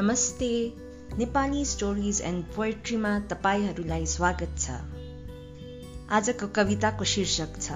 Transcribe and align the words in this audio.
नमस्ते। 0.00 0.76
Nepali 1.18 1.64
stories 1.64 2.20
and 2.20 2.44
पोएट्रीमा 2.44 3.18
तपाईँहरूलाई 3.18 4.06
स्वागत 4.06 4.54
छ। 4.58 4.70
आजको 6.10 6.46
कविताको 6.46 7.04
शीर्षक 7.04 7.58
छ 7.60 7.72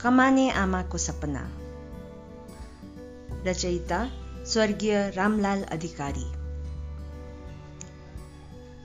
कमाने 0.00 0.50
आमाको 0.50 0.98
सपना। 0.98 1.42
रचयिता 3.46 3.98
स्वर्गीय 4.46 5.10
रामलाल 5.10 5.62
अधिकारी। 5.62 6.24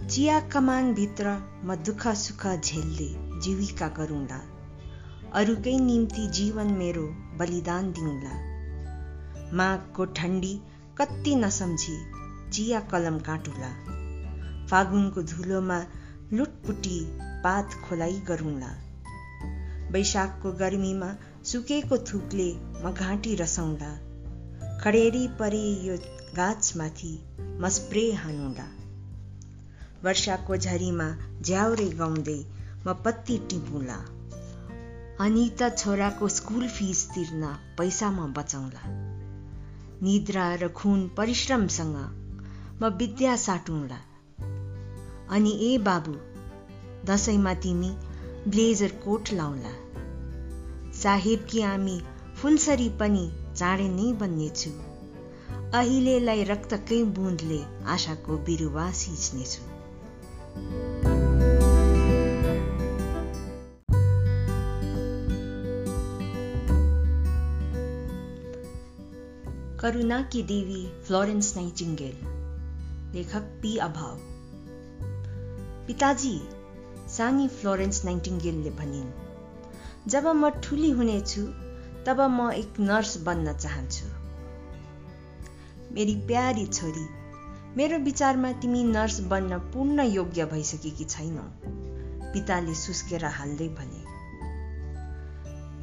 चिया 0.08 0.40
कमानभित्र 0.40 1.38
म 1.64 1.76
दुःख 1.76 2.08
सुख 2.08 2.48
झेल्दै 2.48 3.40
जीविका 3.42 3.88
गरौँला। 3.88 4.42
अरूकै 5.34 5.80
निम्ति 5.80 6.28
जीवन 6.28 6.68
मेरो 6.68 7.08
बलिदान 7.38 7.92
दिउँला। 7.92 8.34
माघको 9.58 10.06
ठन्डी 10.06 10.62
कति 10.98 11.36
नसम्झी 11.36 11.98
चिया 12.52 12.80
कलम 12.80 13.20
काटुला। 13.20 13.70
फागुनको 14.68 15.22
धुलोमा 15.22 15.86
लुटपुटी 16.34 17.00
पात 17.44 17.74
खोलाइ 17.74 18.20
गरौँला। 18.20 18.70
वैशाखको 19.92 20.52
गर्मीमा 20.52 21.16
सुकेको 21.46 21.98
थुकले 21.98 22.54
म 22.56 22.94
घाँटी 22.94 23.36
रसाउँला 23.36 23.92
खडेरी 24.84 25.28
परे 25.28 25.88
यो 25.88 25.98
गाछमाथि 26.36 27.26
म 27.62 27.70
स्प्रे 27.70 28.12
हानुला। 28.12 28.68
वर्षाको 30.04 30.58
झरीमा 30.58 31.16
झ्याउरे 31.42 31.90
गाउँदै 31.90 32.44
म 32.88 32.94
पत्ती 32.94 33.38
टिपुला। 33.38 34.00
अनि 35.26 35.52
त 35.62 35.76
छोराको 35.78 36.28
स्कुल 36.28 36.68
फिस 36.68 37.10
तिर्न 37.10 37.44
पैसा 37.78 38.12
म 38.12 38.34
बचाउँला। 38.34 39.15
निद्रा 40.04 40.56
र 40.56 40.68
खुन 40.68 41.08
परिश्रमसँग 41.18 41.96
म 42.82 42.86
विद्या 43.00 43.36
साटुँला। 43.36 44.00
अनि 45.30 45.52
ए 45.62 45.78
बाबु 45.78 46.14
दसैँमा 47.06 47.54
तिमी 47.54 47.92
ब्लेजर 48.48 48.92
कोट 49.06 49.32
लाउला। 49.34 49.74
साहेबकी 50.94 51.62
आमी 51.62 52.02
फुलसरी 52.36 52.90
पनि 52.90 53.26
चाँडै 53.58 53.88
नै 53.88 54.14
बन्नेछु। 54.14 54.72
अहिलेलाई 55.74 56.44
रक्तकै 56.44 57.04
बुँदले 57.04 57.62
आशाको 57.86 58.38
बिरुवा 58.38 58.92
सिच्नेछु 58.92 59.62
करुणा 69.86 70.22
की 70.22 70.42
देवी 70.44 71.04
फ्लोरेन्स 71.08 71.58
नाइटिङ्गेल 71.58 72.16
लेखक 73.16 73.42
पी 73.62 73.78
अभाव। 73.78 74.18
पिताजी 75.88 76.42
सानी 77.08 77.48
फ्लोरेन्स 77.48 78.06
नाइटिङ्गेलले 78.06 78.70
भनिन् 78.70 79.12
जब 80.08 80.28
म 80.28 80.50
ठुली 80.50 80.90
हुनेछु 80.92 81.42
तब 82.06 82.22
म 82.22 82.52
एक 82.52 82.80
नर्स 82.80 83.18
बन्न 83.18 83.54
चाहन्छु। 83.54 84.08
मेरी 85.94 86.16
प्यारी 86.16 86.66
छोरी 86.66 87.06
मेरो 87.78 87.98
विचारमा 87.98 88.52
तिमी 88.52 88.84
नर्स 88.84 89.20
बन्न 89.20 89.58
पूर्ण 89.58 90.04
योग्य 90.04 90.46
भइसकेकी 90.46 91.06
छैनौ। 91.06 91.44
पिताले 92.34 92.76
सुस्केर 92.76 93.26
हाल्दै 93.26 93.68
भने 93.68 94.02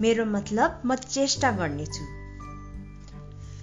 मेरो 0.01 0.25
मतलब 0.25 0.83
म 0.87 0.95
चेष्टा 0.95 1.51
गर्नेछु। 1.51 2.22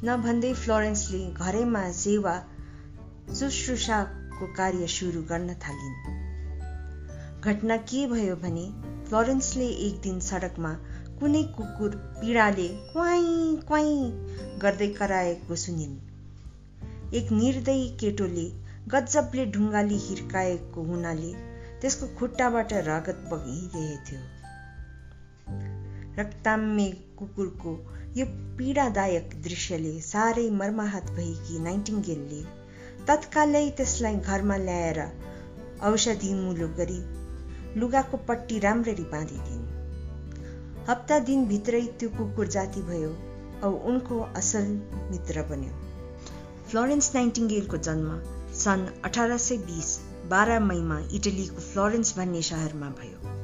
नभन्दै 0.07 0.53
फ्लोरेन्सले 0.53 1.17
घरैमा 1.45 1.79
सेवा 1.91 2.33
शुश्रूषाको 3.39 4.47
कार्य 4.53 4.87
सुरु 4.87 5.21
गर्न 5.21 5.53
थालिन्। 5.53 5.97
घटना 7.41 7.77
के 7.89 8.05
भयो 8.07 8.35
भने 8.35 8.63
फ्लोरेन्सले 9.09 9.67
एक 9.87 9.99
दिन 10.01 10.19
सडकमा 10.19 10.71
कुनै 11.19 11.43
कुकुर 11.57 11.97
पीडाले 12.21 12.67
क्वाइ 12.93 13.27
क्वाइ 13.67 13.91
गर्दै 14.61 14.87
कराएको 14.93 15.55
सुनिन्। 15.55 15.99
एक 17.13 17.31
निर्दयी 17.31 17.89
केटोले 17.99 18.49
गजबले 18.87 19.45
ढुङ्गाले 19.45 20.01
हिर्काएको 20.07 20.83
हुनाले 20.83 21.33
त्यसको 21.81 22.15
खुट्टाबाट 22.19 22.73
रगत 22.73 23.27
बगिरहेथ्यो। 23.33 24.19
रक्ताम्य 26.19 26.89
कुकुरको 27.19 27.73
यो 28.17 28.25
पीडादायक 28.57 29.29
दृश्यले 29.43 29.91
साह्रै 30.01 30.49
मर्माहत 30.61 31.11
भएकी 31.17 31.59
नाइटिङ्गेलले 31.63 32.41
तत्कालै 33.07 33.63
त्यसलाई 33.77 34.17
घरमा 34.27 34.57
ल्याएर 34.65 34.99
औषधि 35.89 36.33
मुलो 36.41 36.67
गरी 36.79 36.99
लुगाको 37.79 38.17
पट्टी 38.27 38.59
राम्ररी 38.59 39.05
बाँधिदिन्। 39.13 39.65
हप्ता 40.89 41.19
दिनभित्रै 41.25 41.81
त्यो 41.99 42.09
कुकुर 42.17 42.47
जाति 42.57 42.81
भयो 42.89 43.11
औ 43.63 43.71
उनको 43.89 44.19
असल 44.41 44.69
मित्र 45.11 45.41
बन्यो। 45.49 45.73
फ्लोरेन्स 46.69 47.11
नाइटिङ्गेलको 47.15 47.77
जन्म 47.87 48.21
सन् 48.59 48.87
अठार 49.05 49.37
सय 49.47 49.57
बिस 49.67 49.97
बाह्र 50.29 50.59
मईमा 50.69 50.99
इटलीको 51.13 51.67
फ्लोरेन्स 51.67 52.17
भन्ने 52.17 52.41
सहरमा 52.49 52.89
भयो। 52.99 53.38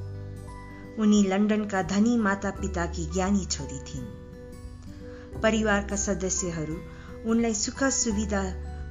उनी 0.99 1.23
लन्डनका 1.23 1.81
धनी 1.81 2.17
माता 2.17 2.51
पिताकी 2.51 3.05
ज्ञानी 3.05 3.45
छोरी 3.45 3.79
थिइन्। 3.79 5.41
परिवारका 5.41 5.95
सदस्यहरू 5.95 6.77
उनलाई 7.29 7.53
सुख 7.53 7.83
सुविधा 7.83 8.43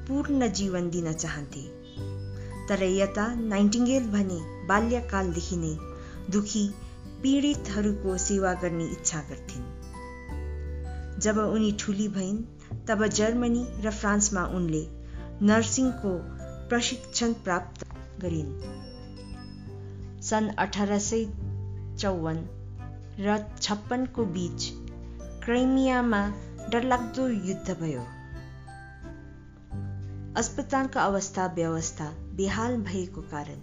पूर्ण 0.08 0.48
जीवन 0.48 0.90
दिन 0.90 1.12
चाहन्थे। 1.12 1.62
तर 2.68 2.82
यता 2.82 3.34
नाइन्टिङ्गेल 3.34 4.02
भने 4.02 4.66
बाल्यकालदेखि 4.66 5.56
नै 5.56 5.76
दुखी 6.30 6.74
पीडितहरूको 7.22 8.16
सेवा 8.18 8.52
गर्ने 8.52 8.84
इच्छा 8.84 9.20
गर्थिन्। 9.20 9.64
जब 11.18 11.38
उनी 11.38 11.72
ठुली 11.80 12.08
भइन्, 12.08 12.44
तब 12.86 13.06
जर्मनी 13.06 13.66
र 13.80 13.90
फ्रान्समा 13.90 14.44
उनले 14.44 14.86
नर्सिङको 15.42 16.18
प्रशिक्षण 16.68 17.32
प्राप्त 17.32 17.86
गरिन्। 18.20 18.52
सन् 20.22 20.48
अठार 20.58 20.98
सय 20.98 21.24
चौवन 21.98 22.38
र 23.20 23.36
छप्पनको 23.60 24.24
बीच 24.24 24.70
क्राइमियामा 25.44 26.20
डरलाग्दो 26.70 27.26
युद्ध 27.28 27.76
भयो। 27.80 28.04
अस्पतालको 30.36 31.00
अवस्था 31.00 31.46
व्यवस्था 31.46 32.06
बेहाल 32.36 32.76
भएको 32.76 33.20
कारण 33.22 33.60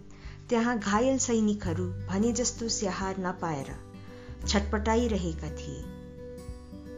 त्यहाँ 0.50 0.78
घायल 0.80 1.18
सैनिकहरू 1.18 1.86
भने 2.10 2.32
जस्तो 2.32 2.68
स्याहार 2.70 3.16
नपाएर 3.20 3.74
छटपटाइरहेका 4.48 5.50
थिए। 5.50 5.82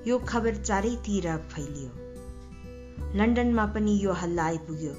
यो 0.08 0.18
खबर 0.20 0.56
चारैतिर 0.56 1.28
फैलियो। 1.38 1.90
लन्डनमा 3.16 3.66
पनि 3.66 3.98
यो 4.04 4.14
हल्ला 4.14 4.44
आइपुग्यो 4.44 4.94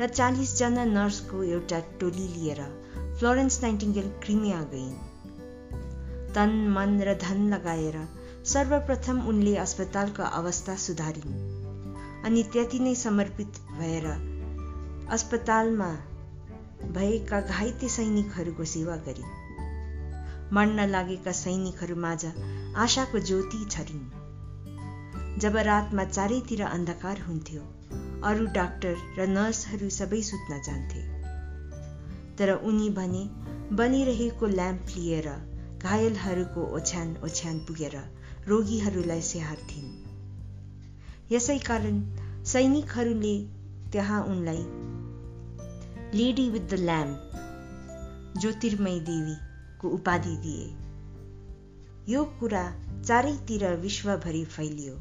र 0.00 0.08
चालिसजना 0.08 0.84
नर्सको 0.84 1.42
एउटा 1.44 1.80
टोली 2.00 2.28
लिएर 2.28 2.62
फ्लोरेन्स 3.18 3.62
नाइटिङ्गेल 3.62 4.08
क्रिमिया 4.22 4.62
गइन्। 4.62 5.13
तन 6.34 6.50
मन 6.68 7.00
र 7.00 7.14
धन 7.14 7.48
लगाएर 7.48 7.96
सर्वप्रथम 8.44 9.20
उनले 9.28 9.56
अस्पतालको 9.56 10.22
अवस्था 10.22 10.74
सुधारिन्। 10.76 11.36
अनि 12.24 12.42
त्यति 12.42 12.78
नै 12.78 12.94
समर्पित 12.94 13.60
भएर 13.78 14.06
अस्पतालमा 15.10 15.90
भएका 16.92 17.40
घाइते 17.40 17.88
सैनिकहरूको 17.88 18.64
सेवा 18.64 18.96
गरिन्। 18.96 20.52
मर्न 20.52 20.88
लागेका 20.88 21.32
सैनिकहरूमाझ 21.32 22.24
आशाको 22.76 23.18
ज्योति 23.18 23.64
छरिन्। 23.70 25.38
जब 25.38 25.56
रातमा 25.56 26.04
चारैतिर 26.04 26.62
अन्धकार 26.62 27.20
हुन्थ्यो 27.20 27.62
अरू 28.24 28.46
डाक्टर 28.46 28.96
र 29.18 29.26
नर्सहरू 29.28 29.88
सबै 29.90 30.22
सुत्न 30.22 30.62
जान्थे। 30.62 31.02
तर 32.36 32.52
उनी 32.52 32.90
भने 32.90 33.24
बनिरहेको 33.76 34.46
ल्याम्प 34.46 34.86
लिएर 34.96 35.28
घायलहरूको 35.84 36.62
ओछ्यान 36.76 37.16
ओछ्यान 37.24 37.58
पुगेर 37.58 37.96
रोगीहरूलाई 38.48 39.22
स्याहार्थिन् 39.22 39.90
यसै 41.32 41.58
कारण 41.58 42.00
सैनिकहरूले 42.44 43.34
त्यहाँ 43.92 44.20
उनलाई 44.24 44.62
लेडी 46.18 46.50
विथ 46.50 46.70
द 46.70 46.74
ल्याम्प 46.80 48.40
ज्योतिर्मय 48.40 48.98
देवीको 49.00 49.88
उपाधि 49.88 50.36
दिए। 50.36 50.66
यो 52.08 52.24
कुरा 52.24 52.64
चारैतिर 53.04 53.64
विश्वभरि 53.76 54.44
फैलियो। 54.44 54.94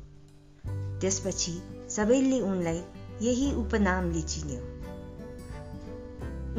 त्यसपछि 1.02 1.54
सबैले 1.90 2.40
उनलाई 2.42 2.82
यही 3.22 3.52
उपनामले 3.56 4.22
चिन्यो। 4.22 4.62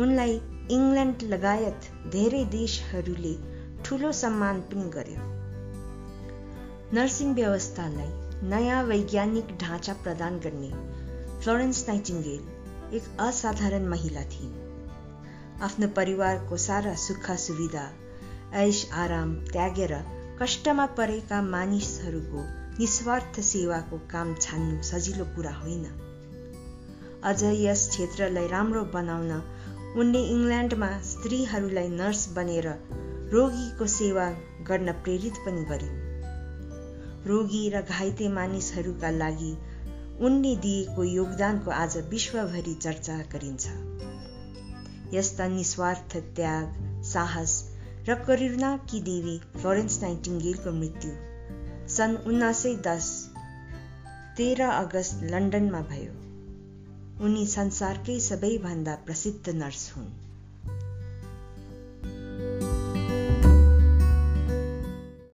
उनलाई 0.03 0.41
इङ्ल्यान्ड 0.71 1.23
लगायत 1.23 1.91
धेरै 2.12 2.44
देशहरूले 2.44 3.53
ठुलो 3.84 4.12
सम्मान 4.12 4.60
पनि 4.60 4.90
गर्यो। 4.90 5.22
नर्सिङ 6.94 7.34
व्यवस्थालाई 7.34 8.48
नयाँ 8.48 8.82
वैज्ञानिक 8.84 9.56
ढाँचा 9.60 9.92
प्रदान 9.92 10.38
गर्ने 10.38 10.70
फ्लोरेन्स 11.40 11.84
नाइटिङ्गेल 11.88 12.96
एक 12.96 13.20
असाधारण 13.20 13.88
महिला 13.88 14.22
थिइन्। 14.22 15.62
आफ्नो 15.62 15.88
परिवारको 15.88 16.56
सारा 16.56 16.94
सुख 16.94 17.31
सुविधा 17.38 17.84
ऐश 18.54 18.81
आराम 18.92 19.34
त्यागेर 19.52 19.94
कष्टमा 20.42 20.87
परेका 20.87 21.42
मानिसहरूको 21.42 22.44
निस्वार्थ 22.78 23.40
सेवाको 23.40 23.98
काम 24.10 24.34
छान्नु 24.40 24.82
सजिलो 24.82 25.25
कुरा 25.25 25.54
होइन। 25.54 25.84
अझ 27.22 27.40
यस 27.42 27.88
क्षेत्रलाई 27.88 28.46
राम्रो 28.46 28.82
बनाउन 28.94 29.32
उनले 29.96 30.22
इङ्ल्यान्डमा 30.28 30.90
स्त्रीहरूलाई 31.02 31.88
नर्स 31.88 32.28
बनेर 32.37 32.69
रोगीको 33.34 33.86
सेवा 33.86 34.25
गर्न 34.69 34.92
प्रेरित 34.92 35.32
पनि 35.32 35.64
गरिन्। 35.64 36.02
रोगी 37.26 37.70
र 37.70 37.81
घाइते 37.82 38.28
मानिसहरूका 38.28 39.10
लागि 39.10 39.52
उनले 40.20 40.56
दिएको 40.56 41.04
योगदानको 41.04 41.70
आज 41.70 41.96
विश्वभरि 41.96 42.75
चर्चा 42.75 43.16
गरिन्छ। 43.19 43.66
यस्ता 45.14 45.48
निस्वार्थ 45.48 46.16
त्याग 46.16 47.02
साहस 47.02 47.75
र 48.08 48.14
करुणाकी 48.14 49.00
देवी 49.00 49.38
फ्लोरेन्स 49.56 50.02
नाइटिङ्गेलको 50.02 50.72
मृत्यु 50.72 51.12
सन् 51.88 52.16
उन्नाइस 52.26 52.56
सय 52.56 52.76
दस 52.76 53.32
तेह्र 54.37 54.62
अगस्त 54.62 55.20
लन्डनमा 55.22 55.80
भयो। 55.80 56.12
उनी 57.25 57.46
संसारकै 57.46 58.20
सबैभन्दा 58.20 58.94
प्रसिद्ध 58.94 59.48
नर्स 59.48 59.92
हुन्। 59.96 60.24